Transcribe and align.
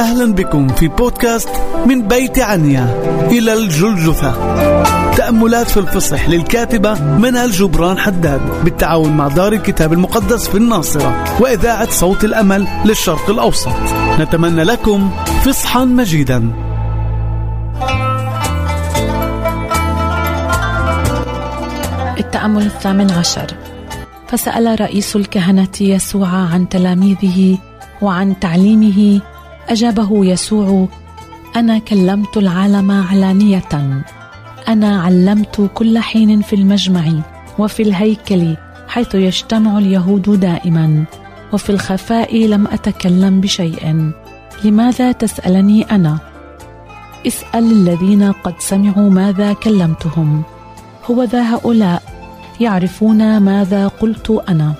أهلا 0.00 0.34
بكم 0.34 0.68
في 0.68 0.88
بودكاست 0.88 1.48
من 1.86 2.08
بيت 2.08 2.38
عنيا. 2.38 2.84
إلى 3.30 3.52
الجلجثة. 3.52 4.32
تأملات 5.16 5.70
في 5.70 5.76
الفصح 5.76 6.28
للكاتبة 6.28 6.94
منال 7.02 7.50
جبران 7.50 7.98
حداد 7.98 8.40
بالتعاون 8.64 9.16
مع 9.16 9.28
دار 9.28 9.52
الكتاب 9.52 9.92
المقدس 9.92 10.48
في 10.48 10.54
الناصرة 10.54 11.24
وإذاعة 11.40 11.90
صوت 11.90 12.24
الأمل 12.24 12.66
للشرق 12.84 13.30
الأوسط. 13.30 13.72
نتمنى 14.20 14.64
لكم 14.64 15.10
فصحا 15.44 15.84
مجيدا. 15.84 16.50
التأمل 22.18 22.62
الثامن 22.66 23.10
عشر. 23.10 23.46
فسأل 24.28 24.80
رئيس 24.80 25.16
الكهنة 25.16 25.68
يسوع 25.80 26.28
عن 26.28 26.68
تلاميذه 26.68 27.58
وعن 28.02 28.40
تعليمه 28.40 29.20
أجابه 29.70 30.24
يسوع 30.26 30.88
أنا 31.56 31.78
كلمت 31.78 32.36
العالم 32.36 32.90
علانية. 32.90 34.02
أنا 34.68 35.02
علمت 35.02 35.70
كل 35.74 35.98
حين 35.98 36.42
في 36.42 36.56
المجمع 36.56 37.04
وفي 37.58 37.82
الهيكل 37.82 38.56
حيث 38.88 39.14
يجتمع 39.14 39.78
اليهود 39.78 40.40
دائما 40.40 41.04
وفي 41.52 41.70
الخفاء 41.70 42.46
لم 42.46 42.66
أتكلم 42.66 43.40
بشيء. 43.40 44.12
لماذا 44.64 45.12
تسألني 45.12 45.82
أنا؟ 45.82 46.18
اسأل 47.26 47.72
الذين 47.72 48.32
قد 48.32 48.54
سمعوا 48.58 49.10
ماذا 49.10 49.52
كلمتهم. 49.52 50.42
هو 51.10 51.22
ذا 51.22 51.42
هؤلاء 51.42 52.02
يعرفون 52.60 53.38
ماذا 53.38 53.88
قلت 53.88 54.42
أنا. 54.48 54.74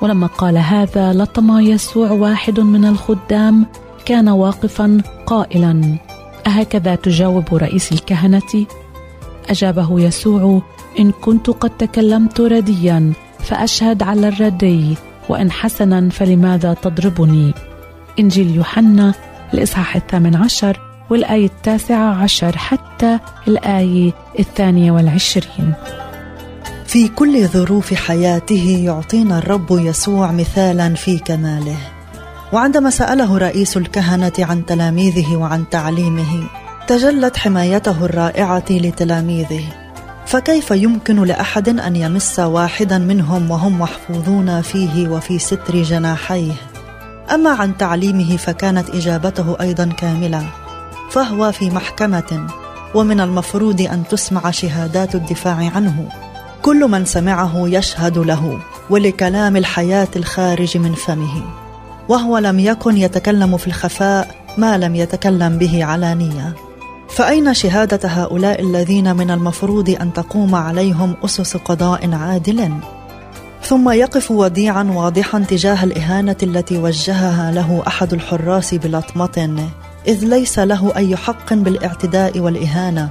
ولما 0.00 0.26
قال 0.26 0.58
هذا 0.58 1.12
لطم 1.12 1.58
يسوع 1.58 2.10
واحد 2.10 2.60
من 2.60 2.84
الخدام 2.84 3.66
كان 4.04 4.28
واقفا 4.28 4.98
قائلا 5.26 5.98
أهكذا 6.46 6.94
تجاوب 6.94 7.54
رئيس 7.54 7.92
الكهنة؟ 7.92 8.66
أجابه 9.50 10.00
يسوع 10.00 10.62
إن 10.98 11.10
كنت 11.10 11.50
قد 11.50 11.70
تكلمت 11.70 12.40
رديا 12.40 13.12
فأشهد 13.38 14.02
على 14.02 14.28
الردي 14.28 14.96
وإن 15.28 15.50
حسنا 15.50 16.08
فلماذا 16.10 16.74
تضربني؟ 16.74 17.54
إنجيل 18.18 18.56
يوحنا 18.56 19.14
الإصحاح 19.54 19.96
الثامن 19.96 20.36
عشر 20.36 20.80
والآية 21.10 21.46
التاسعة 21.46 22.14
عشر 22.14 22.56
حتى 22.56 23.18
الآية 23.48 24.12
الثانية 24.38 24.92
والعشرين. 24.92 25.74
في 26.86 27.08
كل 27.08 27.46
ظروف 27.48 27.94
حياته 27.94 28.82
يعطينا 28.84 29.38
الرب 29.38 29.66
يسوع 29.70 30.32
مثالا 30.32 30.94
في 30.94 31.18
كماله. 31.18 31.76
وعندما 32.52 32.90
سأله 32.90 33.38
رئيس 33.38 33.76
الكهنة 33.76 34.32
عن 34.38 34.66
تلاميذه 34.66 35.36
وعن 35.36 35.68
تعليمه 35.70 36.44
تجلت 36.86 37.36
حمايته 37.36 38.04
الرائعة 38.04 38.64
لتلاميذه. 38.70 39.64
فكيف 40.26 40.70
يمكن 40.70 41.24
لأحد 41.24 41.68
أن 41.68 41.96
يمس 41.96 42.40
واحدا 42.40 42.98
منهم 42.98 43.50
وهم 43.50 43.78
محفوظون 43.78 44.62
فيه 44.62 45.08
وفي 45.08 45.38
ستر 45.38 45.82
جناحيه؟ 45.82 46.52
أما 47.34 47.50
عن 47.50 47.76
تعليمه 47.76 48.36
فكانت 48.36 48.90
إجابته 48.90 49.56
أيضا 49.60 49.86
كاملة. 49.86 50.46
فهو 51.10 51.52
في 51.52 51.70
محكمة 51.70 52.46
ومن 52.94 53.20
المفروض 53.20 53.80
أن 53.80 54.02
تسمع 54.10 54.50
شهادات 54.50 55.14
الدفاع 55.14 55.70
عنه. 55.74 56.08
كل 56.62 56.88
من 56.90 57.04
سمعه 57.04 57.52
يشهد 57.56 58.18
له 58.18 58.58
ولكلام 58.90 59.56
الحياة 59.56 60.08
الخارج 60.16 60.78
من 60.78 60.94
فمه. 60.94 61.61
وهو 62.08 62.38
لم 62.38 62.58
يكن 62.58 62.96
يتكلم 62.96 63.56
في 63.56 63.66
الخفاء 63.66 64.28
ما 64.58 64.78
لم 64.78 64.94
يتكلم 64.94 65.58
به 65.58 65.84
علانيه 65.84 66.54
فأين 67.08 67.54
شهادة 67.54 68.08
هؤلاء 68.08 68.62
الذين 68.62 69.16
من 69.16 69.30
المفروض 69.30 69.96
أن 70.00 70.12
تقوم 70.12 70.54
عليهم 70.54 71.16
أسس 71.24 71.56
قضاء 71.56 72.14
عادل؟ 72.14 72.72
ثم 73.62 73.90
يقف 73.90 74.30
وديعا 74.30 74.82
واضحا 74.82 75.38
تجاه 75.38 75.84
الإهانة 75.84 76.36
التي 76.42 76.78
وجهها 76.78 77.50
له 77.50 77.82
أحد 77.86 78.12
الحراس 78.12 78.74
بلطمة 78.74 79.68
إذ 80.08 80.24
ليس 80.24 80.58
له 80.58 80.92
أي 80.96 81.16
حق 81.16 81.54
بالإعتداء 81.54 82.38
والإهانة. 82.38 83.10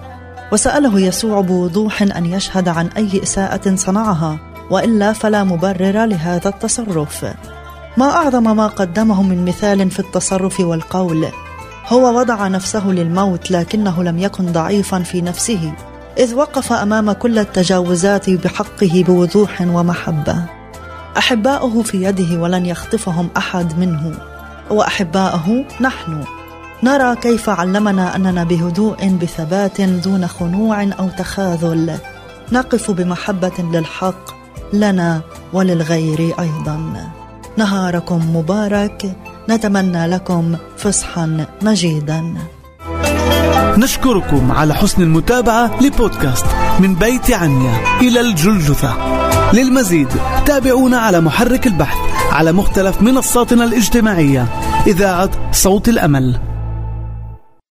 وسأله 0.51 0.99
يسوع 0.99 1.41
بوضوح 1.41 2.01
أن 2.01 2.25
يشهد 2.25 2.67
عن 2.67 2.87
أي 2.87 3.23
إساءة 3.23 3.75
صنعها 3.75 4.37
وإلا 4.71 5.13
فلا 5.13 5.43
مبرر 5.43 6.05
لهذا 6.05 6.49
التصرف. 6.49 7.25
ما 7.97 8.09
أعظم 8.09 8.57
ما 8.57 8.67
قدمه 8.67 9.23
من 9.23 9.45
مثال 9.45 9.91
في 9.91 9.99
التصرف 9.99 10.59
والقول. 10.59 11.27
هو 11.87 12.19
وضع 12.19 12.47
نفسه 12.47 12.87
للموت 12.87 13.51
لكنه 13.51 14.03
لم 14.03 14.19
يكن 14.19 14.45
ضعيفا 14.45 14.99
في 14.99 15.21
نفسه. 15.21 15.73
إذ 16.17 16.35
وقف 16.35 16.73
أمام 16.73 17.11
كل 17.11 17.39
التجاوزات 17.39 18.29
بحقه 18.29 19.03
بوضوح 19.07 19.61
ومحبة. 19.61 20.45
أحباؤه 21.17 21.83
في 21.83 22.03
يده 22.03 22.39
ولن 22.39 22.65
يخطفهم 22.65 23.29
أحد 23.37 23.79
منه. 23.79 24.13
وأحباءه 24.69 25.65
نحن. 25.81 26.23
نرى 26.83 27.15
كيف 27.15 27.49
علمنا 27.49 28.15
أننا 28.15 28.43
بهدوء 28.43 29.17
بثبات 29.21 29.81
دون 29.81 30.27
خنوع 30.27 30.83
أو 30.83 31.09
تخاذل. 31.17 31.97
نقف 32.51 32.91
بمحبة 32.91 33.63
للحق 33.73 34.31
لنا 34.73 35.21
وللغير 35.53 36.33
أيضا. 36.39 37.11
نهاركم 37.61 38.35
مبارك. 38.35 39.15
نتمنى 39.49 40.07
لكم 40.07 40.55
فصحا 40.77 41.45
مجيدا. 41.61 42.33
نشكركم 43.77 44.51
على 44.51 44.73
حسن 44.73 45.01
المتابعة 45.01 45.83
لبودكاست 45.83 46.45
من 46.79 46.95
بيت 46.95 47.31
عنيا 47.31 47.99
إلى 48.01 48.21
الجلجثة. 48.21 48.93
للمزيد 49.53 50.07
تابعونا 50.45 50.97
على 50.97 51.19
محرك 51.21 51.67
البحث 51.67 51.97
على 52.31 52.51
مختلف 52.51 53.01
منصاتنا 53.01 53.63
الاجتماعية. 53.63 54.47
إذاعة 54.87 55.29
صوت 55.51 55.89
الأمل. 55.89 56.50